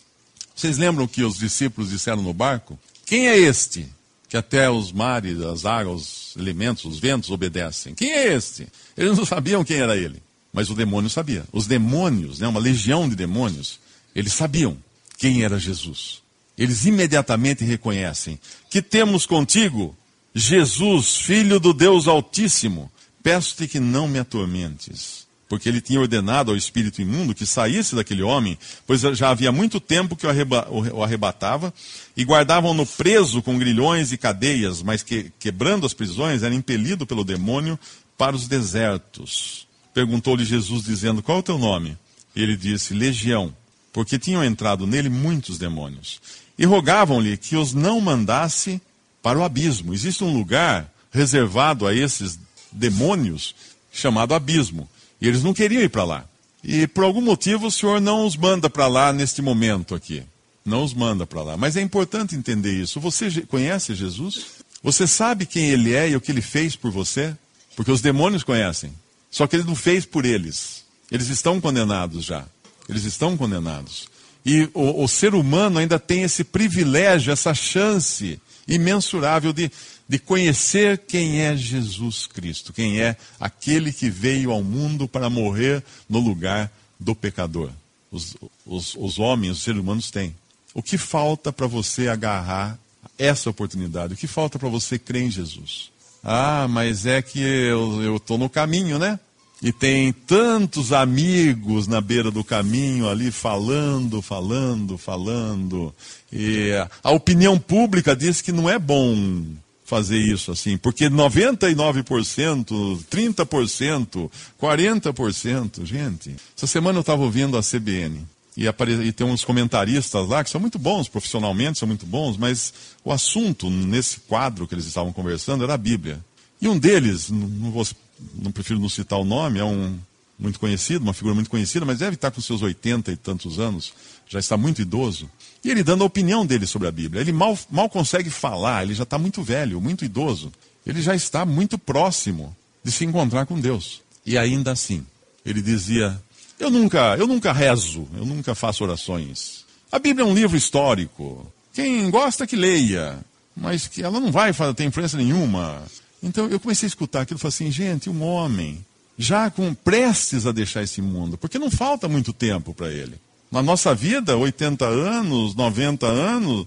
Vocês 0.55 0.77
lembram 0.77 1.07
que 1.07 1.23
os 1.23 1.37
discípulos 1.37 1.89
disseram 1.89 2.21
no 2.21 2.33
barco? 2.33 2.77
Quem 3.05 3.27
é 3.27 3.37
este 3.37 3.87
que 4.29 4.37
até 4.37 4.69
os 4.69 4.91
mares, 4.91 5.41
as 5.41 5.65
águas, 5.65 6.01
os 6.01 6.35
elementos, 6.37 6.85
os 6.85 6.99
ventos 6.99 7.31
obedecem? 7.31 7.95
Quem 7.95 8.11
é 8.11 8.33
este? 8.33 8.67
Eles 8.95 9.17
não 9.17 9.25
sabiam 9.25 9.63
quem 9.63 9.77
era 9.77 9.97
ele, 9.97 10.21
mas 10.53 10.69
o 10.69 10.75
demônio 10.75 11.09
sabia. 11.09 11.43
Os 11.51 11.65
demônios, 11.65 12.39
né, 12.39 12.47
uma 12.47 12.59
legião 12.59 13.09
de 13.09 13.15
demônios, 13.15 13.79
eles 14.15 14.33
sabiam 14.33 14.77
quem 15.17 15.43
era 15.43 15.57
Jesus. 15.59 16.21
Eles 16.55 16.85
imediatamente 16.85 17.63
reconhecem 17.63 18.39
que 18.69 18.81
temos 18.81 19.25
contigo 19.25 19.95
Jesus, 20.33 21.17
filho 21.17 21.59
do 21.59 21.73
Deus 21.73 22.07
Altíssimo. 22.07 22.91
peço-te 23.23 23.67
que 23.67 23.79
não 23.79 24.07
me 24.07 24.19
atormentes. 24.19 25.27
Porque 25.49 25.67
ele 25.67 25.81
tinha 25.81 25.99
ordenado 25.99 26.51
ao 26.51 26.57
espírito 26.57 27.01
imundo 27.01 27.33
que 27.33 27.43
saísse 27.43 27.95
daquele 27.95 28.21
homem, 28.21 28.55
pois 28.85 29.01
já 29.01 29.31
havia 29.31 29.51
muito 29.51 29.79
tempo 29.79 30.15
que 30.15 30.27
o 30.27 31.03
arrebatava, 31.03 31.73
e 32.15 32.23
guardavam-no 32.23 32.85
preso 32.85 33.41
com 33.41 33.57
grilhões 33.57 34.11
e 34.11 34.17
cadeias, 34.17 34.83
mas 34.83 35.01
que, 35.01 35.31
quebrando 35.39 35.87
as 35.87 35.93
prisões, 35.93 36.43
era 36.43 36.53
impelido 36.53 37.07
pelo 37.07 37.23
demônio 37.23 37.79
para 38.15 38.35
os 38.35 38.47
desertos. 38.47 39.67
Perguntou-lhe 39.91 40.45
Jesus, 40.45 40.83
dizendo: 40.83 41.23
Qual 41.23 41.39
é 41.39 41.41
o 41.41 41.43
teu 41.43 41.57
nome? 41.57 41.97
Ele 42.35 42.55
disse: 42.55 42.93
Legião, 42.93 43.51
porque 43.91 44.19
tinham 44.19 44.43
entrado 44.43 44.85
nele 44.85 45.09
muitos 45.09 45.57
demônios. 45.57 46.21
E 46.59 46.65
rogavam-lhe 46.65 47.37
que 47.37 47.55
os 47.55 47.73
não 47.73 47.99
mandasse 47.99 48.79
para 49.23 49.39
o 49.39 49.43
abismo. 49.43 49.95
Existe 49.95 50.23
um 50.23 50.31
lugar 50.31 50.93
reservado 51.11 51.87
a 51.87 51.93
esses 51.93 52.37
demônios 52.71 53.55
chamado 53.91 54.35
abismo. 54.35 54.87
E 55.21 55.27
eles 55.27 55.43
não 55.43 55.53
queriam 55.53 55.81
ir 55.81 55.89
para 55.89 56.03
lá. 56.03 56.25
E 56.63 56.87
por 56.87 57.03
algum 57.03 57.21
motivo 57.21 57.67
o 57.67 57.71
Senhor 57.71 58.01
não 58.01 58.25
os 58.25 58.35
manda 58.35 58.69
para 58.69 58.87
lá 58.87 59.13
neste 59.13 59.41
momento 59.41 59.95
aqui. 59.95 60.23
Não 60.65 60.83
os 60.83 60.93
manda 60.93 61.25
para 61.25 61.41
lá. 61.41 61.57
Mas 61.57 61.75
é 61.75 61.81
importante 61.81 62.35
entender 62.35 62.73
isso. 62.73 62.99
Você 62.99 63.41
conhece 63.41 63.95
Jesus? 63.95 64.45
Você 64.83 65.07
sabe 65.07 65.45
quem 65.45 65.69
ele 65.69 65.93
é 65.93 66.09
e 66.09 66.15
o 66.15 66.21
que 66.21 66.31
ele 66.31 66.41
fez 66.41 66.75
por 66.75 66.91
você? 66.91 67.35
Porque 67.75 67.91
os 67.91 68.01
demônios 68.01 68.43
conhecem. 68.43 68.91
Só 69.31 69.47
que 69.47 69.55
ele 69.55 69.63
não 69.63 69.75
fez 69.75 70.05
por 70.05 70.25
eles. 70.25 70.83
Eles 71.11 71.29
estão 71.29 71.59
condenados 71.59 72.25
já. 72.25 72.45
Eles 72.87 73.03
estão 73.03 73.37
condenados. 73.37 74.09
E 74.45 74.69
o, 74.73 75.03
o 75.03 75.07
ser 75.07 75.33
humano 75.33 75.79
ainda 75.79 75.99
tem 75.99 76.23
esse 76.23 76.43
privilégio, 76.43 77.31
essa 77.31 77.53
chance 77.53 78.39
imensurável 78.67 79.51
de, 79.51 79.71
de 80.09 80.17
conhecer 80.17 80.97
quem 80.97 81.41
é 81.41 81.55
Jesus 81.55 82.25
Cristo, 82.25 82.73
quem 82.73 82.99
é 82.99 83.15
aquele 83.39 83.93
que 83.93 84.09
veio 84.09 84.49
ao 84.49 84.63
mundo 84.63 85.07
para 85.07 85.29
morrer 85.29 85.83
no 86.09 86.17
lugar 86.17 86.71
do 86.99 87.13
pecador. 87.13 87.69
Os, 88.11 88.35
os, 88.65 88.95
os 88.95 89.19
homens, 89.19 89.57
os 89.57 89.63
seres 89.63 89.79
humanos 89.79 90.09
têm. 90.09 90.35
O 90.73 90.81
que 90.81 90.97
falta 90.97 91.53
para 91.53 91.67
você 91.67 92.07
agarrar 92.07 92.79
essa 93.19 93.51
oportunidade? 93.51 94.15
O 94.15 94.17
que 94.17 94.25
falta 94.25 94.57
para 94.57 94.67
você 94.67 94.97
crer 94.97 95.25
em 95.25 95.31
Jesus? 95.31 95.91
Ah, 96.23 96.67
mas 96.67 97.05
é 97.05 97.21
que 97.21 97.39
eu 97.39 98.15
estou 98.15 98.39
no 98.39 98.49
caminho, 98.49 98.97
né? 98.97 99.19
E 99.61 99.71
tem 99.71 100.11
tantos 100.11 100.91
amigos 100.91 101.85
na 101.85 102.01
beira 102.01 102.31
do 102.31 102.43
caminho 102.43 103.07
ali 103.07 103.29
falando, 103.29 104.23
falando, 104.23 104.97
falando. 104.97 105.93
E 106.31 106.71
a 107.03 107.11
opinião 107.11 107.59
pública 107.59 108.15
diz 108.15 108.41
que 108.41 108.51
não 108.51 108.67
é 108.67 108.79
bom 108.79 109.43
fazer 109.89 110.19
isso 110.19 110.51
assim, 110.51 110.77
porque 110.77 111.09
99%, 111.09 112.99
30%, 113.09 114.31
40%, 114.61 115.85
gente. 115.85 116.35
Essa 116.55 116.67
semana 116.67 116.99
eu 116.99 117.01
estava 117.01 117.23
ouvindo 117.23 117.57
a 117.57 117.61
CBN 117.61 118.21
e, 118.55 118.67
e 118.67 119.11
tem 119.11 119.25
uns 119.25 119.43
comentaristas 119.43 120.27
lá 120.27 120.43
que 120.43 120.49
são 120.49 120.61
muito 120.61 120.77
bons, 120.77 121.07
profissionalmente 121.07 121.79
são 121.79 121.87
muito 121.87 122.05
bons, 122.05 122.37
mas 122.37 122.71
o 123.03 123.11
assunto 123.11 123.69
nesse 123.69 124.19
quadro 124.21 124.67
que 124.67 124.75
eles 124.75 124.85
estavam 124.85 125.11
conversando 125.11 125.63
era 125.63 125.73
a 125.73 125.77
Bíblia. 125.77 126.23
E 126.61 126.67
um 126.67 126.77
deles, 126.77 127.29
não 127.29 127.71
vou 127.71 127.87
não 128.35 128.51
prefiro 128.51 128.79
não 128.79 128.89
citar 128.89 129.17
o 129.17 129.23
nome, 129.23 129.59
é 129.59 129.63
um 129.63 129.97
muito 130.39 130.59
conhecido, 130.59 131.03
uma 131.03 131.13
figura 131.13 131.35
muito 131.35 131.49
conhecida, 131.49 131.85
mas 131.85 131.99
deve 131.99 132.15
estar 132.15 132.31
com 132.31 132.39
seus 132.39 132.61
80 132.61 133.11
e 133.11 133.17
tantos 133.17 133.59
anos, 133.59 133.93
já 134.27 134.39
está 134.39 134.55
muito 134.55 134.81
idoso. 134.81 135.29
E 135.63 135.69
ele 135.69 135.83
dando 135.83 136.03
a 136.03 136.07
opinião 136.07 136.45
dele 136.45 136.65
sobre 136.65 136.87
a 136.87 136.91
Bíblia. 136.91 137.21
Ele 137.21 137.33
mal, 137.33 137.59
mal 137.69 137.89
consegue 137.89 138.29
falar, 138.29 138.83
ele 138.83 138.93
já 138.93 139.03
está 139.03 139.17
muito 139.17 139.43
velho, 139.43 139.81
muito 139.81 140.05
idoso. 140.05 140.51
Ele 140.85 141.01
já 141.01 141.13
está 141.13 141.45
muito 141.45 141.77
próximo 141.77 142.55
de 142.83 142.91
se 142.91 143.03
encontrar 143.03 143.45
com 143.45 143.59
Deus. 143.59 144.01
E 144.25 144.37
ainda 144.37 144.71
assim, 144.71 145.05
ele 145.45 145.61
dizia: 145.61 146.19
Eu 146.57 146.71
nunca, 146.71 147.17
eu 147.17 147.27
nunca 147.27 147.51
rezo, 147.51 148.07
eu 148.15 148.25
nunca 148.25 148.55
faço 148.55 148.83
orações. 148.83 149.65
A 149.91 149.99
Bíblia 149.99 150.25
é 150.25 150.29
um 150.29 150.33
livro 150.33 150.55
histórico. 150.55 151.51
Quem 151.73 152.09
gosta 152.09 152.47
que 152.47 152.55
leia, 152.55 153.19
mas 153.55 153.87
que 153.87 154.01
ela 154.01 154.19
não 154.19 154.31
vai 154.31 154.53
ter 154.73 154.85
influência 154.85 155.17
nenhuma. 155.17 155.83
Então 156.23 156.47
eu 156.47 156.59
comecei 156.59 156.87
a 156.87 156.89
escutar 156.89 157.21
aquilo 157.21 157.37
e 157.37 157.41
falei 157.41 157.49
assim, 157.49 157.71
gente, 157.71 158.09
um 158.09 158.23
homem 158.23 158.85
já 159.21 159.51
com 159.51 159.73
prestes 159.73 160.47
a 160.47 160.53
deixar 160.53 160.81
esse 160.81 161.01
mundo, 161.01 161.37
porque 161.37 161.59
não 161.59 161.69
falta 161.69 162.07
muito 162.07 162.31
tempo 162.31 162.73
para 162.73 162.89
ele. 162.89 163.19
Na 163.51 163.61
nossa 163.61 163.93
vida, 163.93 164.37
80 164.37 164.85
anos, 164.85 165.55
90 165.55 166.07
anos, 166.07 166.65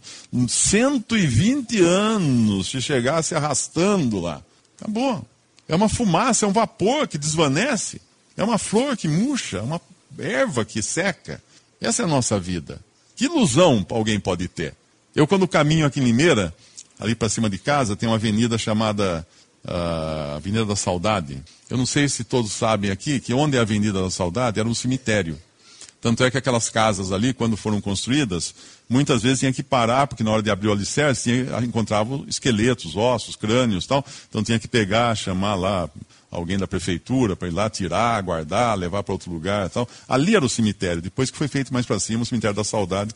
120 0.48 1.80
anos, 1.80 2.68
se 2.68 2.82
chegasse 2.82 3.34
arrastando 3.34 4.20
lá. 4.20 4.42
Acabou. 4.78 5.24
É 5.66 5.74
uma 5.74 5.88
fumaça, 5.88 6.44
é 6.44 6.48
um 6.48 6.52
vapor 6.52 7.08
que 7.08 7.16
desvanece. 7.16 8.02
É 8.36 8.44
uma 8.44 8.58
flor 8.58 8.98
que 8.98 9.08
murcha, 9.08 9.58
é 9.58 9.62
uma 9.62 9.80
erva 10.18 10.62
que 10.62 10.82
seca. 10.82 11.42
Essa 11.80 12.02
é 12.02 12.04
a 12.04 12.08
nossa 12.08 12.38
vida. 12.38 12.80
Que 13.16 13.24
ilusão 13.24 13.86
alguém 13.88 14.20
pode 14.20 14.46
ter? 14.48 14.74
Eu, 15.16 15.26
quando 15.26 15.48
caminho 15.48 15.86
aqui 15.86 16.00
em 16.00 16.04
Limeira, 16.04 16.54
ali 17.00 17.14
para 17.14 17.30
cima 17.30 17.48
de 17.48 17.56
casa, 17.56 17.96
tem 17.96 18.08
uma 18.08 18.16
avenida 18.16 18.58
chamada 18.58 19.26
a 19.66 20.36
Avenida 20.36 20.64
da 20.64 20.76
Saudade. 20.76 21.42
Eu 21.70 21.76
não 21.76 21.86
sei 21.86 22.08
se 22.08 22.24
todos 22.24 22.52
sabem 22.52 22.90
aqui 22.90 23.20
que 23.20 23.32
onde 23.32 23.56
é 23.56 23.58
a 23.58 23.62
Avenida 23.62 24.02
da 24.02 24.10
Saudade 24.10 24.58
era 24.58 24.68
um 24.68 24.74
cemitério. 24.74 25.38
Tanto 26.00 26.24
é 26.24 26.30
que 26.32 26.36
aquelas 26.36 26.68
casas 26.68 27.12
ali, 27.12 27.32
quando 27.32 27.56
foram 27.56 27.80
construídas, 27.80 28.52
muitas 28.88 29.22
vezes 29.22 29.38
tinha 29.38 29.52
que 29.52 29.62
parar, 29.62 30.08
porque 30.08 30.24
na 30.24 30.32
hora 30.32 30.42
de 30.42 30.50
abrir 30.50 30.66
o 30.66 30.72
alicerce, 30.72 31.22
tinha, 31.22 31.60
encontravam 31.60 32.24
esqueletos, 32.26 32.96
ossos, 32.96 33.36
crânios 33.36 33.86
tal. 33.86 34.04
Então 34.28 34.42
tinha 34.42 34.58
que 34.58 34.66
pegar, 34.66 35.14
chamar 35.14 35.54
lá 35.54 35.88
alguém 36.28 36.58
da 36.58 36.66
prefeitura 36.66 37.36
para 37.36 37.46
ir 37.46 37.52
lá 37.52 37.70
tirar, 37.70 38.20
guardar, 38.20 38.76
levar 38.76 39.04
para 39.04 39.12
outro 39.12 39.30
lugar 39.30 39.70
tal. 39.70 39.88
Ali 40.08 40.34
era 40.34 40.44
o 40.44 40.48
cemitério. 40.48 41.00
Depois 41.00 41.30
que 41.30 41.38
foi 41.38 41.46
feito 41.46 41.72
mais 41.72 41.86
para 41.86 42.00
cima, 42.00 42.24
o 42.24 42.26
cemitério 42.26 42.56
da 42.56 42.64
Saudade, 42.64 43.14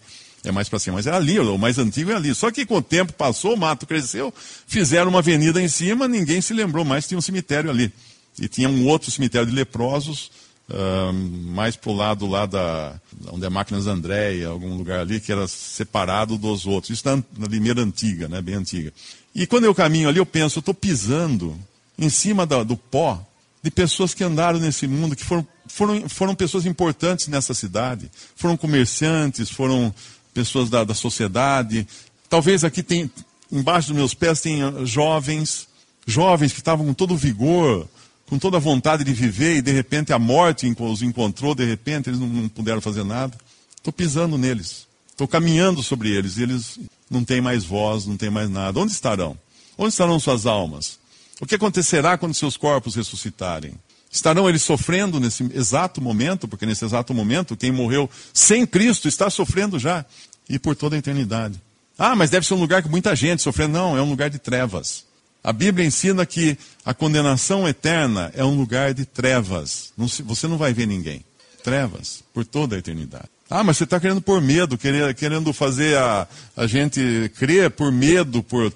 é 0.48 0.52
mais 0.52 0.68
para 0.68 0.78
cima. 0.78 0.96
Mas 0.96 1.06
é 1.06 1.10
ali, 1.10 1.38
o 1.38 1.58
mais 1.58 1.78
antigo 1.78 2.10
é 2.10 2.14
ali. 2.14 2.34
Só 2.34 2.50
que 2.50 2.64
com 2.64 2.76
o 2.76 2.82
tempo 2.82 3.12
passou, 3.12 3.54
o 3.54 3.56
mato 3.56 3.86
cresceu, 3.86 4.32
fizeram 4.66 5.10
uma 5.10 5.18
avenida 5.18 5.60
em 5.60 5.68
cima, 5.68 6.06
ninguém 6.08 6.40
se 6.40 6.54
lembrou 6.54 6.84
mais, 6.84 7.06
tinha 7.06 7.18
um 7.18 7.22
cemitério 7.22 7.70
ali. 7.70 7.92
E 8.40 8.48
tinha 8.48 8.68
um 8.68 8.86
outro 8.86 9.10
cemitério 9.10 9.46
de 9.46 9.54
leprosos, 9.54 10.30
uh, 10.68 11.12
mais 11.12 11.74
para 11.74 11.90
o 11.90 11.94
lado 11.94 12.26
lá 12.26 12.44
da, 12.44 13.00
onde 13.32 13.46
é 13.46 13.48
Máquinas 13.48 13.86
Andréia, 13.86 14.48
algum 14.48 14.76
lugar 14.76 15.00
ali, 15.00 15.20
que 15.20 15.32
era 15.32 15.48
separado 15.48 16.36
dos 16.36 16.66
outros. 16.66 16.90
Isso 16.90 17.08
na, 17.08 17.16
na 17.38 17.46
Limeira 17.46 17.80
antiga, 17.80 18.28
né, 18.28 18.42
bem 18.42 18.56
antiga. 18.56 18.92
E 19.34 19.46
quando 19.46 19.64
eu 19.64 19.74
caminho 19.74 20.08
ali, 20.08 20.18
eu 20.18 20.26
penso, 20.26 20.58
eu 20.58 20.60
estou 20.60 20.74
pisando 20.74 21.58
em 21.98 22.10
cima 22.10 22.46
da, 22.46 22.62
do 22.62 22.76
pó 22.76 23.24
de 23.62 23.70
pessoas 23.70 24.14
que 24.14 24.22
andaram 24.22 24.60
nesse 24.60 24.86
mundo, 24.86 25.16
que 25.16 25.24
foram, 25.24 25.46
foram, 25.66 26.08
foram 26.08 26.34
pessoas 26.34 26.66
importantes 26.66 27.26
nessa 27.26 27.52
cidade. 27.52 28.10
Foram 28.36 28.56
comerciantes, 28.56 29.50
foram 29.50 29.92
pessoas 30.36 30.68
da, 30.68 30.84
da 30.84 30.92
sociedade. 30.92 31.88
Talvez 32.28 32.62
aqui 32.62 32.82
tem, 32.82 33.10
embaixo 33.50 33.88
dos 33.88 33.96
meus 33.96 34.12
pés 34.12 34.42
tenha 34.42 34.84
jovens, 34.84 35.66
jovens 36.06 36.52
que 36.52 36.58
estavam 36.58 36.84
com 36.84 36.92
todo 36.92 37.14
o 37.14 37.16
vigor, 37.16 37.88
com 38.26 38.38
toda 38.38 38.58
a 38.58 38.60
vontade 38.60 39.02
de 39.02 39.14
viver 39.14 39.56
e 39.56 39.62
de 39.62 39.72
repente 39.72 40.12
a 40.12 40.18
morte 40.18 40.70
os 40.78 41.00
encontrou, 41.00 41.54
de 41.54 41.64
repente 41.64 42.10
eles 42.10 42.20
não, 42.20 42.28
não 42.28 42.48
puderam 42.48 42.82
fazer 42.82 43.02
nada. 43.02 43.34
Estou 43.76 43.92
pisando 43.92 44.36
neles, 44.36 44.86
estou 45.10 45.26
caminhando 45.26 45.82
sobre 45.82 46.10
eles 46.10 46.36
e 46.36 46.42
eles 46.42 46.78
não 47.10 47.24
têm 47.24 47.40
mais 47.40 47.64
voz, 47.64 48.04
não 48.04 48.16
têm 48.16 48.28
mais 48.28 48.50
nada. 48.50 48.78
Onde 48.78 48.92
estarão? 48.92 49.38
Onde 49.78 49.90
estarão 49.90 50.20
suas 50.20 50.44
almas? 50.44 50.98
O 51.40 51.46
que 51.46 51.54
acontecerá 51.54 52.18
quando 52.18 52.34
seus 52.34 52.56
corpos 52.58 52.94
ressuscitarem? 52.94 53.72
Estarão 54.16 54.49
eles 54.49 54.62
sofrendo 54.62 55.20
nesse 55.20 55.46
exato 55.54 56.00
momento, 56.00 56.49
porque 56.49 56.64
nesse 56.64 56.82
exato 56.87 57.12
momento 57.12 57.54
quem 57.54 57.70
morreu 57.70 58.08
sem 58.32 58.66
Cristo 58.66 59.08
está 59.08 59.28
sofrendo 59.28 59.78
já 59.78 60.06
e 60.49 60.58
por 60.58 60.75
toda 60.75 60.96
a 60.96 60.99
eternidade. 60.99 61.61
Ah, 61.99 62.16
mas 62.16 62.30
deve 62.30 62.46
ser 62.46 62.54
um 62.54 62.61
lugar 62.61 62.82
com 62.82 62.88
muita 62.88 63.14
gente 63.14 63.42
sofrendo. 63.42 63.75
Não, 63.75 63.94
é 63.94 64.00
um 64.00 64.08
lugar 64.08 64.30
de 64.30 64.38
trevas. 64.38 65.04
A 65.44 65.52
Bíblia 65.52 65.87
ensina 65.87 66.25
que 66.25 66.56
a 66.82 66.94
condenação 66.94 67.68
eterna 67.68 68.32
é 68.35 68.42
um 68.42 68.56
lugar 68.56 68.94
de 68.94 69.04
trevas. 69.04 69.92
Não, 69.99 70.08
você 70.08 70.49
não 70.49 70.56
vai 70.56 70.73
ver 70.73 70.87
ninguém. 70.87 71.23
Trevas, 71.62 72.25
por 72.32 72.42
toda 72.44 72.75
a 72.75 72.78
eternidade. 72.78 73.28
Ah, 73.50 73.62
mas 73.62 73.76
você 73.76 73.85
está 73.85 74.00
querendo 74.00 74.23
por 74.23 74.40
medo, 74.40 74.78
querendo 74.78 75.52
fazer 75.52 75.99
a, 75.99 76.26
a 76.56 76.66
gente 76.66 77.30
crer 77.37 77.70
por 77.70 77.92
medo. 77.92 78.42
Por, 78.42 78.73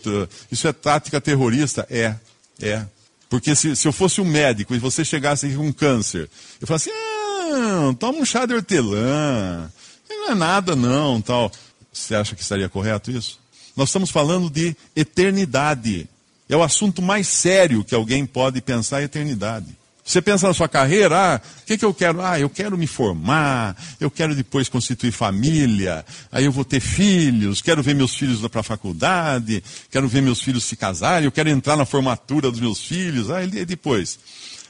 isso 0.52 0.68
é 0.68 0.72
tática 0.72 1.18
terrorista? 1.18 1.86
É, 1.90 2.14
é. 2.60 2.84
Porque 3.30 3.54
se, 3.54 3.76
se 3.76 3.86
eu 3.86 3.92
fosse 3.92 4.20
um 4.20 4.24
médico 4.24 4.74
e 4.74 4.78
você 4.78 5.04
chegasse 5.04 5.46
aqui 5.46 5.54
com 5.54 5.72
câncer, 5.72 6.28
eu 6.60 6.66
falasse, 6.66 6.90
ah, 6.90 7.94
toma 7.98 8.18
um 8.18 8.24
chá 8.24 8.44
de 8.44 8.52
hortelã, 8.52 9.70
não 10.10 10.32
é 10.32 10.34
nada 10.34 10.74
não, 10.74 11.22
tal. 11.22 11.50
Você 11.92 12.16
acha 12.16 12.34
que 12.34 12.42
estaria 12.42 12.68
correto 12.68 13.10
isso? 13.12 13.38
Nós 13.76 13.88
estamos 13.88 14.10
falando 14.10 14.50
de 14.50 14.76
eternidade. 14.96 16.08
É 16.48 16.56
o 16.56 16.62
assunto 16.62 17.00
mais 17.00 17.28
sério 17.28 17.84
que 17.84 17.94
alguém 17.94 18.26
pode 18.26 18.60
pensar, 18.60 19.00
eternidade. 19.00 19.78
Você 20.10 20.20
pensa 20.20 20.48
na 20.48 20.52
sua 20.52 20.68
carreira, 20.68 21.36
ah, 21.36 21.40
o 21.62 21.64
que, 21.64 21.78
que 21.78 21.84
eu 21.84 21.94
quero? 21.94 22.20
Ah, 22.20 22.36
eu 22.36 22.50
quero 22.50 22.76
me 22.76 22.88
formar, 22.88 23.76
eu 24.00 24.10
quero 24.10 24.34
depois 24.34 24.68
constituir 24.68 25.12
família, 25.12 26.04
aí 26.32 26.46
eu 26.46 26.50
vou 26.50 26.64
ter 26.64 26.80
filhos, 26.80 27.62
quero 27.62 27.80
ver 27.80 27.94
meus 27.94 28.16
filhos 28.16 28.40
para 28.48 28.58
a 28.58 28.64
faculdade, 28.64 29.62
quero 29.88 30.08
ver 30.08 30.20
meus 30.20 30.42
filhos 30.42 30.64
se 30.64 30.74
casarem, 30.74 31.26
eu 31.26 31.30
quero 31.30 31.48
entrar 31.48 31.76
na 31.76 31.86
formatura 31.86 32.50
dos 32.50 32.58
meus 32.58 32.82
filhos, 32.82 33.30
ah, 33.30 33.44
e 33.44 33.64
depois. 33.64 34.18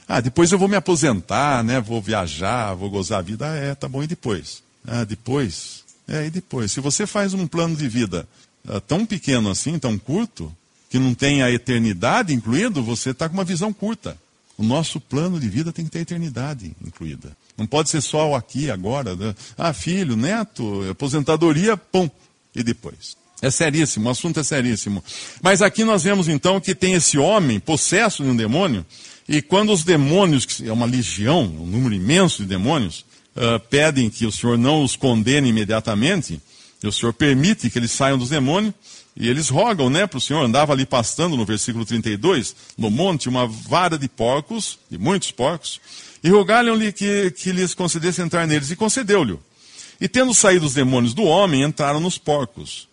Ah, 0.07 0.21
depois 0.21 0.51
eu 0.51 0.59
vou 0.59 0.67
me 0.67 0.75
aposentar, 0.75 1.63
né? 1.63 1.81
Vou 1.81 1.99
viajar, 1.99 2.75
vou 2.75 2.91
gozar 2.91 3.17
a 3.17 3.23
vida. 3.23 3.49
Ah, 3.49 3.55
é, 3.55 3.73
tá 3.73 3.89
bom, 3.89 4.03
e 4.03 4.07
depois? 4.07 4.61
Ah, 4.87 5.03
depois? 5.03 5.83
É, 6.07 6.27
e 6.27 6.29
depois? 6.29 6.71
Se 6.71 6.79
você 6.79 7.07
faz 7.07 7.33
um 7.33 7.47
plano 7.47 7.75
de 7.75 7.89
vida 7.89 8.27
ah, 8.69 8.79
tão 8.79 9.07
pequeno 9.07 9.49
assim, 9.49 9.79
tão 9.79 9.97
curto, 9.97 10.55
que 10.87 10.99
não 10.99 11.15
tem 11.15 11.41
a 11.41 11.49
eternidade 11.49 12.31
incluído, 12.31 12.83
você 12.83 13.09
está 13.09 13.27
com 13.27 13.33
uma 13.33 13.43
visão 13.43 13.73
curta. 13.73 14.15
O 14.61 14.63
nosso 14.63 15.01
plano 15.01 15.39
de 15.39 15.49
vida 15.49 15.73
tem 15.73 15.85
que 15.85 15.89
ter 15.89 15.97
a 15.97 16.01
eternidade 16.03 16.71
incluída. 16.85 17.35
Não 17.57 17.65
pode 17.65 17.89
ser 17.89 17.99
só 17.99 18.29
o 18.29 18.35
aqui, 18.35 18.69
agora. 18.69 19.15
Né? 19.15 19.33
Ah, 19.57 19.73
filho, 19.73 20.15
neto, 20.15 20.87
aposentadoria, 20.87 21.75
pum, 21.75 22.07
e 22.53 22.61
depois. 22.61 23.17
É 23.41 23.49
seríssimo, 23.49 24.07
o 24.07 24.11
assunto 24.11 24.39
é 24.39 24.43
seríssimo. 24.43 25.03
Mas 25.41 25.63
aqui 25.63 25.83
nós 25.83 26.03
vemos 26.03 26.27
então 26.27 26.61
que 26.61 26.75
tem 26.75 26.93
esse 26.93 27.17
homem 27.17 27.59
possesso 27.59 28.23
de 28.23 28.29
um 28.29 28.35
demônio, 28.35 28.85
e 29.27 29.41
quando 29.41 29.73
os 29.73 29.83
demônios, 29.83 30.45
que 30.45 30.69
é 30.69 30.71
uma 30.71 30.85
legião, 30.85 31.41
um 31.41 31.65
número 31.65 31.95
imenso 31.95 32.43
de 32.43 32.49
demônios, 32.49 33.03
uh, 33.35 33.59
pedem 33.67 34.11
que 34.11 34.27
o 34.27 34.31
Senhor 34.31 34.59
não 34.59 34.83
os 34.83 34.95
condene 34.95 35.49
imediatamente, 35.49 36.39
e 36.83 36.87
o 36.87 36.91
Senhor 36.91 37.13
permite 37.13 37.67
que 37.67 37.79
eles 37.79 37.91
saiam 37.91 38.15
dos 38.15 38.29
demônios, 38.29 38.75
e 39.15 39.27
eles 39.27 39.49
rogam 39.49 39.89
né, 39.89 40.07
para 40.07 40.17
o 40.17 40.21
Senhor, 40.21 40.43
andava 40.43 40.73
ali 40.73 40.85
pastando 40.85 41.35
no 41.35 41.45
versículo 41.45 41.85
32, 41.85 42.55
no 42.77 42.89
monte, 42.89 43.27
uma 43.27 43.45
vara 43.45 43.97
de 43.97 44.07
porcos, 44.07 44.79
de 44.89 44.97
muitos 44.97 45.31
porcos, 45.31 45.81
e 46.23 46.29
rogaram-lhe 46.29 46.91
que, 46.93 47.31
que 47.31 47.51
lhes 47.51 47.73
concedesse 47.73 48.21
entrar 48.21 48.47
neles, 48.47 48.71
e 48.71 48.75
concedeu-lhe. 48.75 49.37
E 49.99 50.07
tendo 50.07 50.33
saído 50.33 50.65
os 50.65 50.73
demônios 50.73 51.13
do 51.13 51.23
homem, 51.23 51.63
entraram 51.63 51.99
nos 51.99 52.17
porcos. 52.17 52.87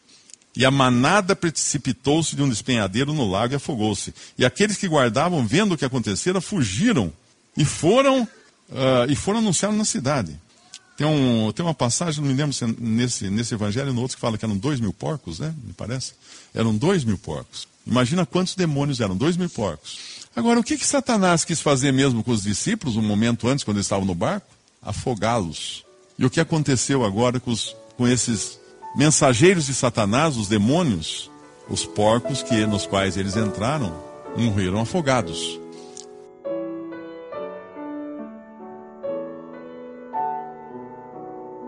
E 0.57 0.65
a 0.65 0.71
manada 0.71 1.37
precipitou-se 1.37 2.35
de 2.35 2.43
um 2.43 2.49
despenhadeiro 2.49 3.13
no 3.13 3.31
lago 3.31 3.55
e 3.55 3.57
afogou-se. 3.57 4.13
E 4.37 4.45
aqueles 4.45 4.77
que 4.77 4.89
guardavam, 4.89 5.47
vendo 5.47 5.73
o 5.73 5.79
que 5.79 5.85
acontecera, 5.85 6.41
fugiram 6.41 7.13
e 7.57 7.65
foram, 7.65 8.23
uh, 8.23 9.09
e 9.09 9.15
foram 9.15 9.39
anunciar 9.39 9.73
na 9.73 9.85
cidade. 9.85 10.39
Tem, 10.99 11.07
um, 11.07 11.53
tem 11.53 11.65
uma 11.65 11.73
passagem, 11.73 12.21
não 12.21 12.29
me 12.29 12.37
lembro 12.37 12.53
se 12.53 12.65
é 12.65 12.67
nesse, 12.77 13.31
nesse 13.31 13.55
evangelho, 13.55 13.95
no 13.95 14.03
outro 14.03 14.17
que 14.17 14.21
fala 14.21 14.37
que 14.37 14.45
eram 14.45 14.57
dois 14.57 14.81
mil 14.81 14.93
porcos, 14.93 15.39
né? 15.39 15.55
Me 15.65 15.73
parece. 15.73 16.15
Eram 16.53 16.77
dois 16.77 17.05
mil 17.05 17.17
porcos. 17.17 17.69
Imagina 17.87 18.27
quantos 18.27 18.57
demônios 18.57 18.99
eram, 18.99 19.17
dois 19.17 19.37
mil 19.37 19.49
porcos. 19.49 20.27
Agora, 20.35 20.59
o 20.59 20.65
que, 20.65 20.77
que 20.77 20.85
Satanás 20.85 21.45
quis 21.45 21.61
fazer 21.61 21.93
mesmo 21.93 22.25
com 22.25 22.33
os 22.33 22.43
discípulos, 22.43 22.97
um 22.97 23.03
momento 23.03 23.47
antes, 23.47 23.63
quando 23.63 23.77
eles 23.77 23.87
estavam 23.87 24.05
no 24.05 24.15
barco? 24.15 24.49
Afogá-los. 24.83 25.85
E 26.19 26.27
o 26.27 26.31
que 26.31 26.41
aconteceu 26.41 27.05
agora 27.05 27.39
com, 27.39 27.53
os, 27.53 27.77
com 27.97 28.09
esses 28.09 28.59
mensageiros 28.97 29.67
de 29.67 29.75
Satanás, 29.75 30.37
os 30.37 30.49
demônios, 30.49 31.31
os 31.71 31.87
porcos 31.87 32.43
que, 32.43 32.67
nos 32.67 32.87
quais 32.87 33.17
eles 33.17 33.37
entraram, 33.37 34.03
morreram 34.37 34.81
afogados. 34.81 35.61